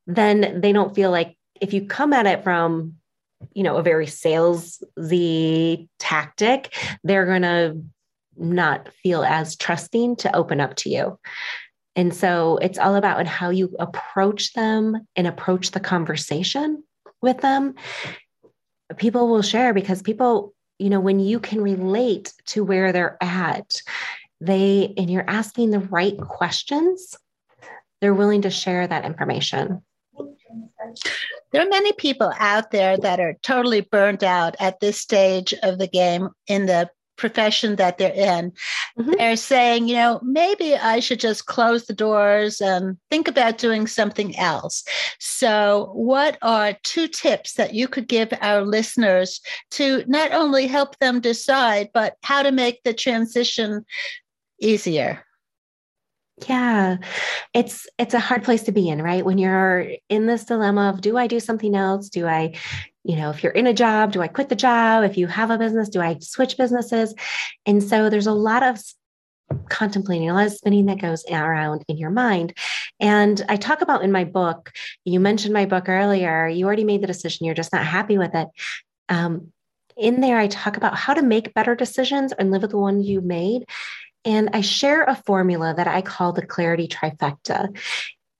Then 0.08 0.62
they 0.62 0.72
don't 0.72 0.96
feel 0.96 1.12
like 1.12 1.36
if 1.60 1.74
you 1.74 1.86
come 1.86 2.14
at 2.14 2.28
it 2.28 2.44
from, 2.44 2.96
you 3.54 3.64
know, 3.64 3.78
a 3.78 3.84
very 3.84 4.06
salesy 4.06 5.88
tactic, 5.98 6.76
they're 7.04 7.26
going 7.26 7.42
to 7.42 7.82
not 8.38 8.90
feel 9.04 9.24
as 9.24 9.56
trusting 9.56 10.16
to 10.18 10.36
open 10.36 10.62
up 10.62 10.76
to 10.76 10.90
you. 10.90 11.20
And 11.96 12.14
so 12.14 12.58
it's 12.62 12.80
all 12.80 12.96
about 12.96 13.28
how 13.28 13.50
you 13.50 13.76
approach 13.80 14.54
them 14.54 15.06
and 15.16 15.28
approach 15.28 15.72
the 15.72 15.80
conversation 15.80 16.84
with 17.22 17.40
them. 17.40 17.76
People 18.96 19.28
will 19.28 19.42
share 19.42 19.74
because 19.74 20.02
people 20.02 20.54
you 20.80 20.90
know, 20.90 21.00
when 21.00 21.20
you 21.20 21.40
can 21.40 21.62
relate 21.62 22.34
to 22.48 22.64
where 22.64 22.92
they're 22.92 23.18
at, 23.22 23.82
they, 24.42 24.94
and 24.98 25.10
you're 25.10 25.30
asking 25.30 25.72
the 25.72 25.80
right 25.80 26.18
questions, 26.18 27.16
they're 28.02 28.14
willing 28.14 28.42
to 28.44 28.50
share 28.50 28.88
that 28.88 29.06
information. 29.06 29.82
There 31.52 31.62
are 31.62 31.70
many 31.70 31.92
people 31.94 32.32
out 32.40 32.72
there 32.72 32.98
that 32.98 33.20
are 33.20 33.36
totally 33.42 33.82
burned 33.82 34.24
out 34.24 34.56
at 34.60 34.80
this 34.80 35.00
stage 35.00 35.54
of 35.64 35.78
the 35.78 35.88
game 35.88 36.30
in 36.48 36.66
the 36.66 36.90
profession 37.20 37.76
that 37.76 38.00
they're 38.00 38.12
in. 38.12 38.52
Mm-hmm. 38.98 39.12
They're 39.18 39.36
saying, 39.36 39.88
you 39.88 39.96
know, 39.96 40.20
maybe 40.24 40.76
I 40.76 41.00
should 41.00 41.20
just 41.20 41.46
close 41.46 41.86
the 41.86 41.94
doors 41.94 42.60
and 42.62 42.98
think 43.12 43.28
about 43.28 43.60
doing 43.60 43.86
something 43.86 44.36
else. 44.38 44.84
So, 45.20 45.92
what 45.94 46.38
are 46.42 46.78
two 46.84 47.08
tips 47.08 47.54
that 47.54 47.76
you 47.76 47.88
could 47.88 48.08
give 48.08 48.34
our 48.42 48.64
listeners 48.64 49.42
to 49.72 50.04
not 50.08 50.32
only 50.32 50.66
help 50.66 50.98
them 50.98 51.20
decide, 51.20 51.90
but 51.94 52.16
how 52.24 52.42
to 52.42 52.52
make 52.52 52.82
the 52.84 52.94
transition 52.94 53.86
easier? 54.60 55.24
Yeah. 56.48 56.98
It's 57.54 57.88
it's 57.98 58.14
a 58.14 58.20
hard 58.20 58.44
place 58.44 58.64
to 58.64 58.72
be 58.72 58.88
in, 58.90 59.02
right? 59.02 59.26
When 59.26 59.38
you're 59.38 59.88
in 60.08 60.26
this 60.26 60.46
dilemma 60.46 60.90
of 60.90 61.02
do 61.02 61.18
I 61.18 61.28
do 61.28 61.40
something 61.40 61.76
else? 61.76 62.10
Do 62.10 62.28
I, 62.28 62.56
you 63.04 63.16
know, 63.16 63.30
if 63.30 63.44
you're 63.44 63.52
in 63.52 63.68
a 63.68 63.74
job, 63.74 64.12
do 64.12 64.22
I 64.22 64.28
quit 64.28 64.50
the 64.50 64.56
job? 64.56 65.04
If 65.04 65.18
you 65.18 65.28
have 65.28 65.50
a 65.50 65.58
business, 65.58 65.90
do 65.90 66.02
I 66.02 66.18
switch 66.20 66.58
businesses? 66.58 67.14
And 67.66 67.84
so 67.84 68.10
there's 68.10 68.28
a 68.28 68.34
lot 68.34 68.64
of 68.64 68.82
contemplating, 69.70 70.30
a 70.30 70.34
lot 70.34 70.46
of 70.46 70.54
spinning 70.54 70.86
that 70.86 71.02
goes 71.02 71.26
around 71.30 71.84
in 71.88 71.98
your 71.98 72.12
mind. 72.12 72.54
And 73.00 73.44
I 73.50 73.58
talk 73.58 73.82
about 73.82 74.04
in 74.04 74.12
my 74.12 74.24
book, 74.24 74.72
you 75.06 75.20
mentioned 75.20 75.54
my 75.54 75.66
book 75.66 75.90
earlier, 75.90 76.48
you 76.48 76.66
already 76.66 76.84
made 76.84 77.02
the 77.02 77.08
decision, 77.08 77.46
you're 77.46 77.56
just 77.56 77.74
not 77.74 77.86
happy 77.86 78.18
with 78.18 78.36
it. 78.36 78.48
Um, 79.08 79.52
in 79.98 80.22
there, 80.22 80.38
I 80.38 80.48
talk 80.48 80.78
about 80.78 80.96
how 80.96 81.14
to 81.14 81.22
make 81.22 81.54
better 81.54 81.76
decisions 81.76 82.32
and 82.32 82.52
live 82.52 82.62
with 82.62 82.72
the 82.72 82.78
one 82.78 83.02
you 83.02 83.22
made. 83.22 83.66
And 84.26 84.50
I 84.54 84.62
share 84.62 85.04
a 85.04 85.16
formula 85.16 85.74
that 85.76 85.88
I 85.88 86.02
call 86.02 86.34
the 86.34 86.46
clarity 86.46 86.88
trifecta. 86.88 87.76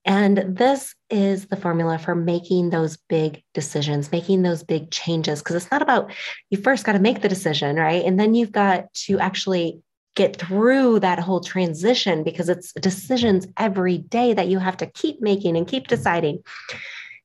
And 0.04 0.56
this 0.56 0.94
is 1.10 1.46
the 1.46 1.56
formula 1.56 1.98
for 1.98 2.14
making 2.14 2.70
those 2.70 2.96
big 3.08 3.42
decisions, 3.54 4.12
making 4.12 4.42
those 4.42 4.62
big 4.62 4.90
changes. 4.90 5.40
Because 5.40 5.56
it's 5.56 5.70
not 5.70 5.82
about 5.82 6.12
you 6.48 6.58
first 6.58 6.84
got 6.84 6.92
to 6.92 6.98
make 6.98 7.22
the 7.22 7.28
decision, 7.28 7.76
right? 7.76 8.04
And 8.04 8.18
then 8.18 8.34
you've 8.34 8.52
got 8.52 8.92
to 8.94 9.18
actually 9.18 9.82
get 10.16 10.36
through 10.36 11.00
that 11.00 11.18
whole 11.18 11.40
transition 11.40 12.24
because 12.24 12.48
it's 12.48 12.72
decisions 12.72 13.46
every 13.56 13.98
day 13.98 14.34
that 14.34 14.48
you 14.48 14.58
have 14.58 14.76
to 14.78 14.86
keep 14.86 15.20
making 15.20 15.56
and 15.56 15.68
keep 15.68 15.86
deciding. 15.86 16.42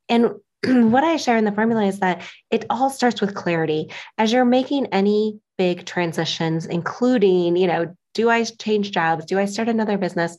And 0.09 0.31
what 0.91 1.03
I 1.03 1.17
share 1.17 1.37
in 1.37 1.45
the 1.45 1.51
formula 1.51 1.85
is 1.85 1.99
that 1.99 2.21
it 2.51 2.65
all 2.69 2.89
starts 2.89 3.21
with 3.21 3.35
clarity. 3.35 3.91
As 4.17 4.31
you're 4.31 4.45
making 4.45 4.87
any 4.87 5.39
big 5.57 5.85
transitions, 5.85 6.65
including, 6.65 7.55
you 7.55 7.67
know, 7.67 7.95
do 8.15 8.29
I 8.29 8.43
change 8.43 8.91
jobs? 8.91 9.25
Do 9.25 9.37
I 9.37 9.45
start 9.45 9.69
another 9.69 9.99
business? 9.99 10.35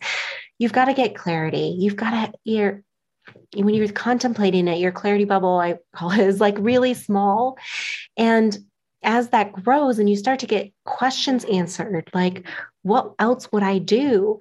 You've 0.58 0.72
got 0.72 0.86
to 0.86 0.94
get 0.94 1.14
clarity. 1.14 1.76
You've 1.78 1.94
got 1.94 2.10
to, 2.10 2.32
you're, 2.42 2.82
when 3.54 3.74
you're 3.74 3.88
contemplating 3.88 4.66
it, 4.66 4.80
your 4.80 4.92
clarity 4.92 5.24
bubble, 5.24 5.58
I 5.60 5.76
call 5.94 6.10
it, 6.10 6.20
is 6.20 6.40
like 6.40 6.56
really 6.58 6.94
small. 6.94 7.58
And 8.16 8.56
as 9.02 9.28
that 9.28 9.52
grows 9.52 9.98
and 9.98 10.10
you 10.10 10.16
start 10.16 10.40
to 10.40 10.46
get 10.46 10.72
questions 10.84 11.44
answered, 11.44 12.10
like, 12.12 12.48
what 12.82 13.14
else 13.18 13.52
would 13.52 13.62
I 13.62 13.78
do? 13.78 14.40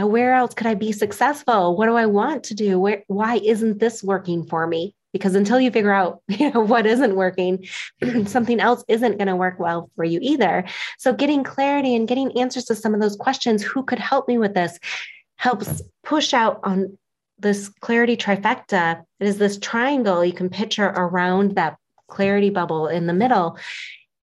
Uh, 0.00 0.06
where 0.06 0.32
else 0.32 0.54
could 0.54 0.66
I 0.66 0.74
be 0.74 0.92
successful? 0.92 1.76
What 1.76 1.86
do 1.86 1.94
I 1.94 2.06
want 2.06 2.44
to 2.44 2.54
do? 2.54 2.80
Where, 2.80 3.04
why 3.06 3.36
isn't 3.36 3.78
this 3.78 4.02
working 4.02 4.46
for 4.46 4.66
me? 4.66 4.94
Because 5.12 5.34
until 5.34 5.60
you 5.60 5.70
figure 5.70 5.92
out 5.92 6.20
you 6.28 6.50
know 6.50 6.60
what 6.60 6.86
isn't 6.86 7.16
working 7.16 7.64
something 8.26 8.60
else 8.60 8.84
isn't 8.88 9.18
going 9.18 9.28
to 9.28 9.36
work 9.36 9.58
well 9.58 9.90
for 9.96 10.04
you 10.04 10.18
either. 10.22 10.64
So 10.98 11.12
getting 11.12 11.44
clarity 11.44 11.94
and 11.94 12.08
getting 12.08 12.36
answers 12.38 12.64
to 12.66 12.74
some 12.74 12.94
of 12.94 13.00
those 13.00 13.16
questions 13.16 13.62
who 13.62 13.82
could 13.82 13.98
help 13.98 14.28
me 14.28 14.38
with 14.38 14.54
this 14.54 14.78
helps 15.36 15.82
push 16.04 16.32
out 16.32 16.60
on 16.62 16.96
this 17.38 17.68
clarity 17.80 18.16
trifecta. 18.16 19.02
It 19.20 19.26
is 19.26 19.38
this 19.38 19.58
triangle 19.58 20.24
you 20.24 20.32
can 20.32 20.48
picture 20.48 20.86
around 20.86 21.56
that 21.56 21.76
clarity 22.08 22.50
bubble 22.50 22.88
in 22.88 23.06
the 23.06 23.12
middle. 23.12 23.58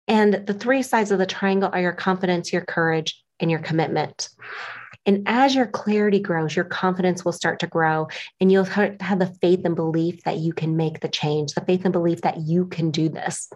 And 0.08 0.34
the 0.46 0.54
three 0.54 0.82
sides 0.82 1.10
of 1.10 1.18
the 1.18 1.26
triangle 1.26 1.70
are 1.72 1.80
your 1.80 1.92
confidence 1.92 2.52
your 2.52 2.64
courage 2.64 3.22
and 3.40 3.50
your 3.50 3.60
commitment 3.60 4.28
and 5.06 5.22
as 5.26 5.54
your 5.54 5.66
clarity 5.66 6.20
grows, 6.20 6.56
your 6.56 6.64
confidence 6.64 7.24
will 7.24 7.32
start 7.32 7.60
to 7.60 7.66
grow 7.66 8.08
and 8.40 8.50
you'll 8.50 8.64
have 8.64 9.18
the 9.18 9.34
faith 9.40 9.64
and 9.64 9.76
belief 9.76 10.22
that 10.24 10.38
you 10.38 10.52
can 10.52 10.76
make 10.76 11.00
the 11.00 11.08
change, 11.08 11.52
the 11.52 11.60
faith 11.60 11.84
and 11.84 11.92
belief 11.92 12.22
that 12.22 12.38
you 12.40 12.66
can 12.66 12.90
do 12.90 13.08
this. 13.08 13.50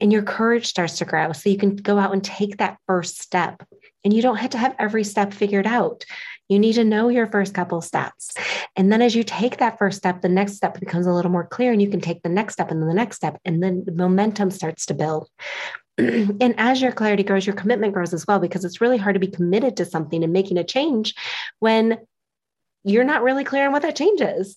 And 0.00 0.12
your 0.12 0.22
courage 0.22 0.66
starts 0.66 0.98
to 0.98 1.04
grow. 1.04 1.32
So 1.32 1.50
you 1.50 1.58
can 1.58 1.76
go 1.76 1.98
out 1.98 2.12
and 2.12 2.24
take 2.24 2.56
that 2.56 2.78
first 2.86 3.20
step. 3.20 3.62
And 4.02 4.14
you 4.14 4.22
don't 4.22 4.36
have 4.36 4.50
to 4.50 4.58
have 4.58 4.74
every 4.78 5.04
step 5.04 5.34
figured 5.34 5.66
out. 5.66 6.04
You 6.48 6.58
need 6.58 6.72
to 6.72 6.84
know 6.84 7.10
your 7.10 7.26
first 7.26 7.54
couple 7.54 7.80
steps. 7.82 8.34
And 8.74 8.90
then 8.90 9.02
as 9.02 9.14
you 9.14 9.22
take 9.22 9.58
that 9.58 9.78
first 9.78 9.98
step, 9.98 10.22
the 10.22 10.28
next 10.28 10.54
step 10.54 10.80
becomes 10.80 11.06
a 11.06 11.12
little 11.12 11.30
more 11.30 11.46
clear 11.46 11.70
and 11.70 11.82
you 11.82 11.90
can 11.90 12.00
take 12.00 12.22
the 12.22 12.30
next 12.30 12.54
step 12.54 12.70
and 12.70 12.80
then 12.80 12.88
the 12.88 12.94
next 12.94 13.16
step. 13.16 13.38
And 13.44 13.62
then 13.62 13.84
the 13.84 13.92
momentum 13.92 14.50
starts 14.50 14.86
to 14.86 14.94
build. 14.94 15.28
and 16.40 16.54
as 16.58 16.80
your 16.80 16.92
clarity 16.92 17.22
grows, 17.22 17.46
your 17.46 17.56
commitment 17.56 17.94
grows 17.94 18.14
as 18.14 18.26
well, 18.26 18.38
because 18.38 18.64
it's 18.64 18.80
really 18.80 18.98
hard 18.98 19.14
to 19.14 19.20
be 19.20 19.26
committed 19.26 19.76
to 19.76 19.84
something 19.84 20.22
and 20.22 20.32
making 20.32 20.58
a 20.58 20.64
change 20.64 21.14
when 21.58 21.98
you're 22.82 23.04
not 23.04 23.22
really 23.22 23.44
clear 23.44 23.66
on 23.66 23.72
what 23.72 23.82
that 23.82 23.96
change 23.96 24.22
is. 24.22 24.56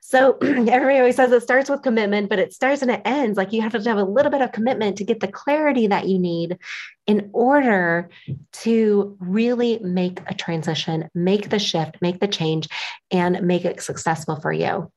So 0.00 0.36
everybody 0.42 0.98
always 0.98 1.16
says 1.16 1.30
it 1.30 1.42
starts 1.42 1.70
with 1.70 1.82
commitment, 1.82 2.28
but 2.28 2.40
it 2.40 2.52
starts 2.52 2.82
and 2.82 2.90
it 2.90 3.02
ends. 3.04 3.36
Like 3.36 3.52
you 3.52 3.62
have 3.62 3.72
to 3.72 3.88
have 3.88 3.98
a 3.98 4.04
little 4.04 4.32
bit 4.32 4.42
of 4.42 4.52
commitment 4.52 4.98
to 4.98 5.04
get 5.04 5.20
the 5.20 5.28
clarity 5.28 5.86
that 5.86 6.08
you 6.08 6.18
need 6.18 6.58
in 7.06 7.30
order 7.32 8.10
to 8.52 9.16
really 9.20 9.78
make 9.78 10.20
a 10.26 10.34
transition, 10.34 11.08
make 11.14 11.50
the 11.50 11.58
shift, 11.60 11.98
make 12.00 12.18
the 12.18 12.28
change, 12.28 12.68
and 13.10 13.42
make 13.42 13.64
it 13.64 13.80
successful 13.80 14.40
for 14.40 14.52
you. 14.52 14.90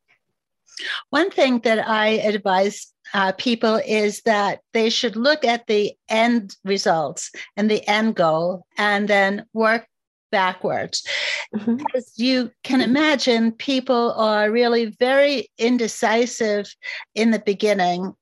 One 1.10 1.30
thing 1.30 1.60
that 1.60 1.88
I 1.88 2.08
advise 2.08 2.92
uh, 3.14 3.32
people 3.34 3.80
is 3.86 4.22
that 4.22 4.60
they 4.74 4.90
should 4.90 5.16
look 5.16 5.46
at 5.46 5.68
the 5.68 5.94
end 6.10 6.56
results 6.64 7.32
and 7.56 7.70
the 7.70 7.88
end 7.88 8.16
goal 8.16 8.66
and 8.78 9.08
then 9.08 9.46
work 9.54 9.88
backwards. 10.32 11.08
Mm-hmm. 11.56 11.78
As 11.96 12.12
you 12.18 12.52
can 12.64 12.82
imagine, 12.82 13.52
people 13.52 14.12
are 14.14 14.52
really 14.52 14.88
very 15.00 15.50
indecisive 15.58 16.74
in 17.14 17.32
the 17.32 17.40
beginning. 17.40 18.14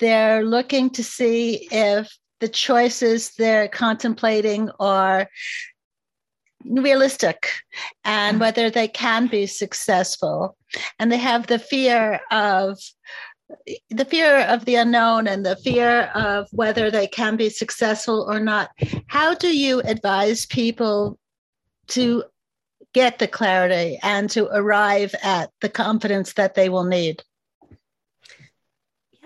They're 0.00 0.44
looking 0.44 0.90
to 0.90 1.04
see 1.04 1.68
if 1.70 2.14
the 2.40 2.48
choices 2.48 3.30
they're 3.38 3.68
contemplating 3.68 4.70
are 4.80 5.28
realistic 6.64 7.48
and 8.04 8.40
whether 8.40 8.70
they 8.70 8.88
can 8.88 9.26
be 9.28 9.46
successful. 9.46 10.56
And 10.98 11.12
they 11.12 11.18
have 11.18 11.46
the 11.46 11.58
fear 11.58 12.20
of 12.30 12.78
the 13.90 14.04
fear 14.04 14.40
of 14.40 14.64
the 14.64 14.76
unknown 14.76 15.28
and 15.28 15.44
the 15.44 15.56
fear 15.56 16.10
of 16.14 16.48
whether 16.52 16.90
they 16.90 17.06
can 17.06 17.36
be 17.36 17.48
successful 17.48 18.26
or 18.28 18.40
not. 18.40 18.70
How 19.06 19.34
do 19.34 19.56
you 19.56 19.80
advise 19.80 20.46
people 20.46 21.18
to 21.88 22.24
get 22.92 23.18
the 23.18 23.28
clarity 23.28 23.98
and 24.02 24.30
to 24.30 24.46
arrive 24.46 25.14
at 25.22 25.50
the 25.60 25.68
confidence 25.68 26.34
that 26.34 26.54
they 26.54 26.68
will 26.68 26.84
need? 26.84 27.22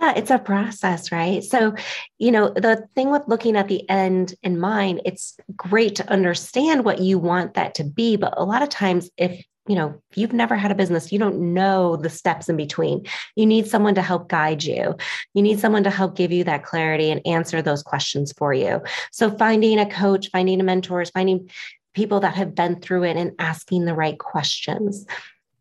Yeah, 0.00 0.14
it's 0.14 0.30
a 0.30 0.38
process, 0.38 1.10
right? 1.10 1.42
So, 1.42 1.74
you 2.18 2.30
know, 2.30 2.50
the 2.50 2.88
thing 2.94 3.10
with 3.10 3.26
looking 3.26 3.56
at 3.56 3.66
the 3.66 3.88
end 3.90 4.34
in 4.44 4.58
mind, 4.58 5.02
it's 5.04 5.36
great 5.56 5.96
to 5.96 6.10
understand 6.10 6.84
what 6.84 7.00
you 7.00 7.18
want 7.18 7.54
that 7.54 7.74
to 7.76 7.84
be. 7.84 8.16
But 8.16 8.34
a 8.36 8.44
lot 8.44 8.62
of 8.62 8.68
times, 8.68 9.10
if 9.16 9.44
you 9.68 9.74
know, 9.74 10.00
you've 10.14 10.32
never 10.32 10.56
had 10.56 10.70
a 10.70 10.74
business, 10.74 11.12
you 11.12 11.18
don't 11.18 11.54
know 11.54 11.96
the 11.96 12.10
steps 12.10 12.48
in 12.48 12.56
between. 12.56 13.06
You 13.36 13.46
need 13.46 13.66
someone 13.66 13.94
to 13.94 14.02
help 14.02 14.28
guide 14.28 14.64
you. 14.64 14.96
You 15.34 15.42
need 15.42 15.60
someone 15.60 15.84
to 15.84 15.90
help 15.90 16.16
give 16.16 16.32
you 16.32 16.42
that 16.44 16.64
clarity 16.64 17.10
and 17.10 17.20
answer 17.26 17.60
those 17.60 17.82
questions 17.82 18.32
for 18.32 18.52
you. 18.52 18.80
So, 19.12 19.30
finding 19.36 19.78
a 19.78 19.88
coach, 19.88 20.30
finding 20.30 20.60
a 20.60 20.64
mentor, 20.64 21.04
finding 21.04 21.50
people 21.94 22.20
that 22.20 22.34
have 22.34 22.54
been 22.54 22.80
through 22.80 23.04
it 23.04 23.16
and 23.16 23.32
asking 23.38 23.84
the 23.84 23.94
right 23.94 24.18
questions. 24.18 25.06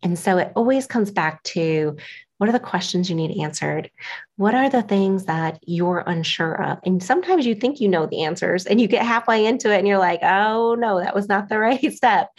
And 0.02 0.18
so, 0.18 0.38
it 0.38 0.52
always 0.56 0.88
comes 0.88 1.12
back 1.12 1.44
to 1.44 1.98
what 2.38 2.50
are 2.50 2.54
the 2.54 2.60
questions 2.60 3.10
you 3.10 3.16
need 3.16 3.42
answered? 3.42 3.90
What 4.36 4.54
are 4.54 4.70
the 4.70 4.84
things 4.84 5.26
that 5.26 5.60
you're 5.66 6.04
unsure 6.06 6.62
of? 6.62 6.80
And 6.84 7.02
sometimes 7.02 7.46
you 7.46 7.56
think 7.56 7.80
you 7.80 7.88
know 7.88 8.06
the 8.06 8.24
answers 8.24 8.66
and 8.66 8.80
you 8.80 8.88
get 8.88 9.06
halfway 9.06 9.46
into 9.46 9.74
it 9.74 9.80
and 9.80 9.88
you're 9.88 9.98
like, 9.98 10.20
oh 10.24 10.76
no, 10.76 11.00
that 11.00 11.16
was 11.16 11.28
not 11.28 11.50
the 11.50 11.60
right 11.60 11.94
step. 11.94 12.30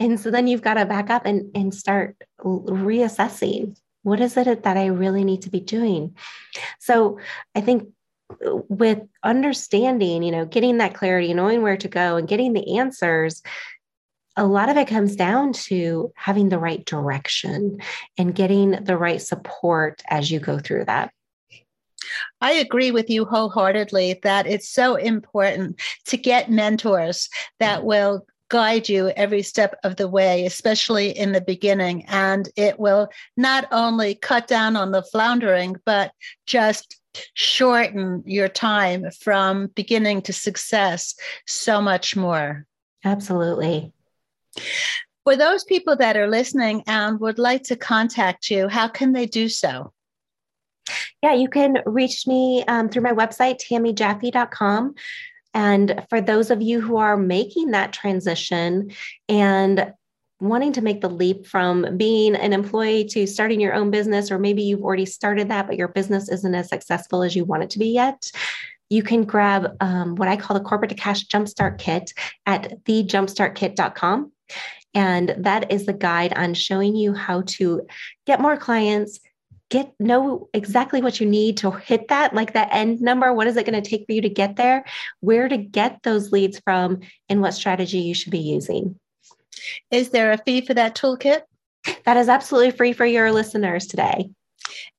And 0.00 0.18
so 0.18 0.30
then 0.30 0.46
you've 0.46 0.62
got 0.62 0.74
to 0.74 0.86
back 0.86 1.10
up 1.10 1.26
and, 1.26 1.50
and 1.54 1.74
start 1.74 2.16
reassessing 2.42 3.76
what 4.02 4.20
is 4.20 4.36
it 4.36 4.62
that 4.62 4.76
I 4.76 4.86
really 4.86 5.24
need 5.24 5.42
to 5.42 5.50
be 5.50 5.60
doing? 5.60 6.16
So 6.78 7.18
I 7.54 7.60
think 7.60 7.88
uh, 8.44 8.56
with 8.68 9.00
understanding, 9.22 10.22
you 10.22 10.32
know, 10.32 10.44
getting 10.44 10.78
that 10.78 10.94
clarity, 10.94 11.32
knowing 11.34 11.62
where 11.62 11.76
to 11.76 11.88
go 11.88 12.16
and 12.16 12.28
getting 12.28 12.52
the 12.52 12.78
answers, 12.78 13.42
a 14.36 14.46
lot 14.46 14.68
of 14.68 14.76
it 14.76 14.88
comes 14.88 15.16
down 15.16 15.52
to 15.52 16.12
having 16.16 16.48
the 16.48 16.58
right 16.58 16.84
direction 16.84 17.80
and 18.16 18.34
getting 18.34 18.70
the 18.70 18.96
right 18.96 19.20
support 19.20 20.02
as 20.08 20.30
you 20.30 20.40
go 20.40 20.58
through 20.58 20.86
that. 20.86 21.12
I 22.40 22.52
agree 22.52 22.90
with 22.90 23.10
you 23.10 23.24
wholeheartedly 23.24 24.20
that 24.22 24.46
it's 24.46 24.68
so 24.68 24.96
important 24.96 25.80
to 26.06 26.16
get 26.16 26.50
mentors 26.50 27.28
that 27.58 27.78
mm-hmm. 27.78 27.86
will 27.86 28.26
guide 28.48 28.88
you 28.88 29.08
every 29.08 29.42
step 29.42 29.78
of 29.82 29.96
the 29.96 30.08
way, 30.08 30.44
especially 30.44 31.10
in 31.10 31.32
the 31.32 31.40
beginning. 31.40 32.04
And 32.06 32.48
it 32.56 32.78
will 32.78 33.08
not 33.36 33.66
only 33.72 34.14
cut 34.14 34.46
down 34.46 34.76
on 34.76 34.92
the 34.92 35.02
floundering, 35.02 35.76
but 35.86 36.12
just 36.46 37.00
shorten 37.34 38.22
your 38.26 38.48
time 38.48 39.10
from 39.10 39.68
beginning 39.68 40.22
to 40.22 40.32
success 40.32 41.14
so 41.46 41.80
much 41.80 42.14
more. 42.14 42.66
Absolutely. 43.04 43.92
For 45.24 45.36
those 45.36 45.64
people 45.64 45.96
that 45.96 46.16
are 46.16 46.28
listening 46.28 46.82
and 46.86 47.20
would 47.20 47.38
like 47.38 47.62
to 47.64 47.76
contact 47.76 48.50
you, 48.50 48.68
how 48.68 48.88
can 48.88 49.12
they 49.12 49.26
do 49.26 49.48
so? 49.48 49.92
Yeah, 51.22 51.34
you 51.34 51.48
can 51.48 51.78
reach 51.86 52.26
me 52.26 52.64
um, 52.66 52.88
through 52.88 53.02
my 53.02 53.12
website, 53.12 53.60
tammyjaffe.com. 53.60 54.94
And 55.54 56.04
for 56.08 56.20
those 56.20 56.50
of 56.50 56.60
you 56.62 56.80
who 56.80 56.96
are 56.96 57.16
making 57.16 57.70
that 57.70 57.92
transition 57.92 58.90
and 59.28 59.92
wanting 60.40 60.72
to 60.72 60.82
make 60.82 61.00
the 61.00 61.08
leap 61.08 61.46
from 61.46 61.96
being 61.96 62.34
an 62.34 62.52
employee 62.52 63.04
to 63.04 63.26
starting 63.26 63.60
your 63.60 63.74
own 63.74 63.90
business, 63.90 64.30
or 64.30 64.38
maybe 64.38 64.62
you've 64.62 64.82
already 64.82 65.06
started 65.06 65.48
that, 65.48 65.68
but 65.68 65.76
your 65.76 65.88
business 65.88 66.28
isn't 66.28 66.54
as 66.54 66.68
successful 66.68 67.22
as 67.22 67.36
you 67.36 67.44
want 67.44 67.62
it 67.62 67.70
to 67.70 67.78
be 67.78 67.90
yet, 67.90 68.30
you 68.90 69.02
can 69.02 69.24
grab 69.24 69.76
um, 69.80 70.16
what 70.16 70.28
I 70.28 70.36
call 70.36 70.58
the 70.58 70.64
Corporate 70.64 70.90
to 70.90 70.96
Cash 70.96 71.26
Jumpstart 71.28 71.78
Kit 71.78 72.12
at 72.44 72.84
thejumpstartkit.com. 72.84 74.32
And 74.94 75.34
that 75.38 75.72
is 75.72 75.86
the 75.86 75.92
guide 75.92 76.32
on 76.34 76.54
showing 76.54 76.94
you 76.94 77.14
how 77.14 77.42
to 77.46 77.86
get 78.26 78.40
more 78.40 78.56
clients, 78.56 79.18
get 79.70 79.92
know 79.98 80.48
exactly 80.52 81.00
what 81.00 81.18
you 81.18 81.26
need 81.26 81.56
to 81.58 81.70
hit 81.70 82.08
that, 82.08 82.34
like 82.34 82.52
that 82.52 82.68
end 82.72 83.00
number. 83.00 83.32
What 83.32 83.46
is 83.46 83.56
it 83.56 83.64
going 83.64 83.82
to 83.82 83.88
take 83.88 84.04
for 84.06 84.12
you 84.12 84.20
to 84.20 84.28
get 84.28 84.56
there? 84.56 84.84
Where 85.20 85.48
to 85.48 85.56
get 85.56 86.02
those 86.02 86.30
leads 86.30 86.60
from, 86.60 87.00
and 87.28 87.40
what 87.40 87.54
strategy 87.54 88.00
you 88.00 88.14
should 88.14 88.32
be 88.32 88.38
using. 88.38 88.98
Is 89.90 90.10
there 90.10 90.32
a 90.32 90.38
fee 90.38 90.60
for 90.60 90.74
that 90.74 90.94
toolkit? 90.94 91.42
That 92.04 92.18
is 92.18 92.28
absolutely 92.28 92.72
free 92.72 92.92
for 92.92 93.06
your 93.06 93.32
listeners 93.32 93.86
today. 93.86 94.28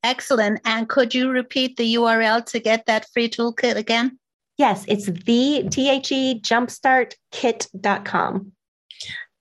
Excellent. 0.03 0.59
And 0.65 0.89
could 0.89 1.13
you 1.13 1.29
repeat 1.29 1.77
the 1.77 1.95
URL 1.95 2.43
to 2.47 2.59
get 2.59 2.87
that 2.87 3.05
free 3.13 3.29
toolkit 3.29 3.75
again? 3.75 4.17
Yes, 4.57 4.85
it's 4.87 5.05
the 5.05 5.63
THE 5.63 6.41
jumpstartkit.com. 6.43 8.51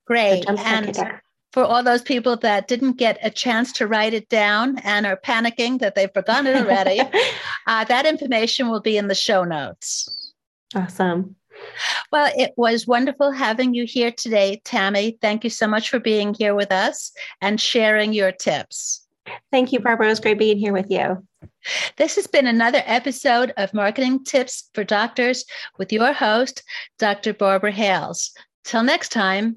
Great. 0.06 0.44
And 0.48 1.20
for 1.52 1.64
all 1.64 1.82
those 1.82 2.02
people 2.02 2.36
that 2.38 2.66
didn't 2.66 2.96
get 2.96 3.18
a 3.22 3.30
chance 3.30 3.72
to 3.72 3.86
write 3.86 4.14
it 4.14 4.28
down 4.28 4.78
and 4.78 5.06
are 5.06 5.20
panicking 5.22 5.78
that 5.80 5.94
they've 5.94 6.12
forgotten 6.12 6.46
it 6.46 6.56
already, 6.56 7.00
uh, 7.66 7.84
that 7.84 8.06
information 8.06 8.68
will 8.68 8.80
be 8.80 8.96
in 8.96 9.08
the 9.08 9.14
show 9.14 9.44
notes. 9.44 10.32
Awesome. 10.74 11.36
Well, 12.10 12.32
it 12.36 12.52
was 12.56 12.86
wonderful 12.86 13.30
having 13.30 13.74
you 13.74 13.84
here 13.84 14.10
today, 14.10 14.62
Tammy. 14.64 15.18
Thank 15.20 15.44
you 15.44 15.50
so 15.50 15.66
much 15.66 15.90
for 15.90 16.00
being 16.00 16.34
here 16.34 16.54
with 16.54 16.72
us 16.72 17.12
and 17.40 17.60
sharing 17.60 18.12
your 18.12 18.32
tips. 18.32 19.06
Thank 19.50 19.72
you, 19.72 19.78
Barbara. 19.78 20.06
It 20.06 20.10
was 20.10 20.20
great 20.20 20.38
being 20.38 20.58
here 20.58 20.72
with 20.72 20.90
you. 20.90 21.24
This 21.96 22.16
has 22.16 22.26
been 22.26 22.46
another 22.46 22.82
episode 22.86 23.52
of 23.56 23.74
Marketing 23.74 24.24
Tips 24.24 24.68
for 24.74 24.82
Doctors 24.82 25.44
with 25.78 25.92
your 25.92 26.12
host, 26.12 26.62
Dr. 26.98 27.32
Barbara 27.32 27.70
Hales. 27.70 28.32
Till 28.64 28.82
next 28.82 29.10
time. 29.10 29.56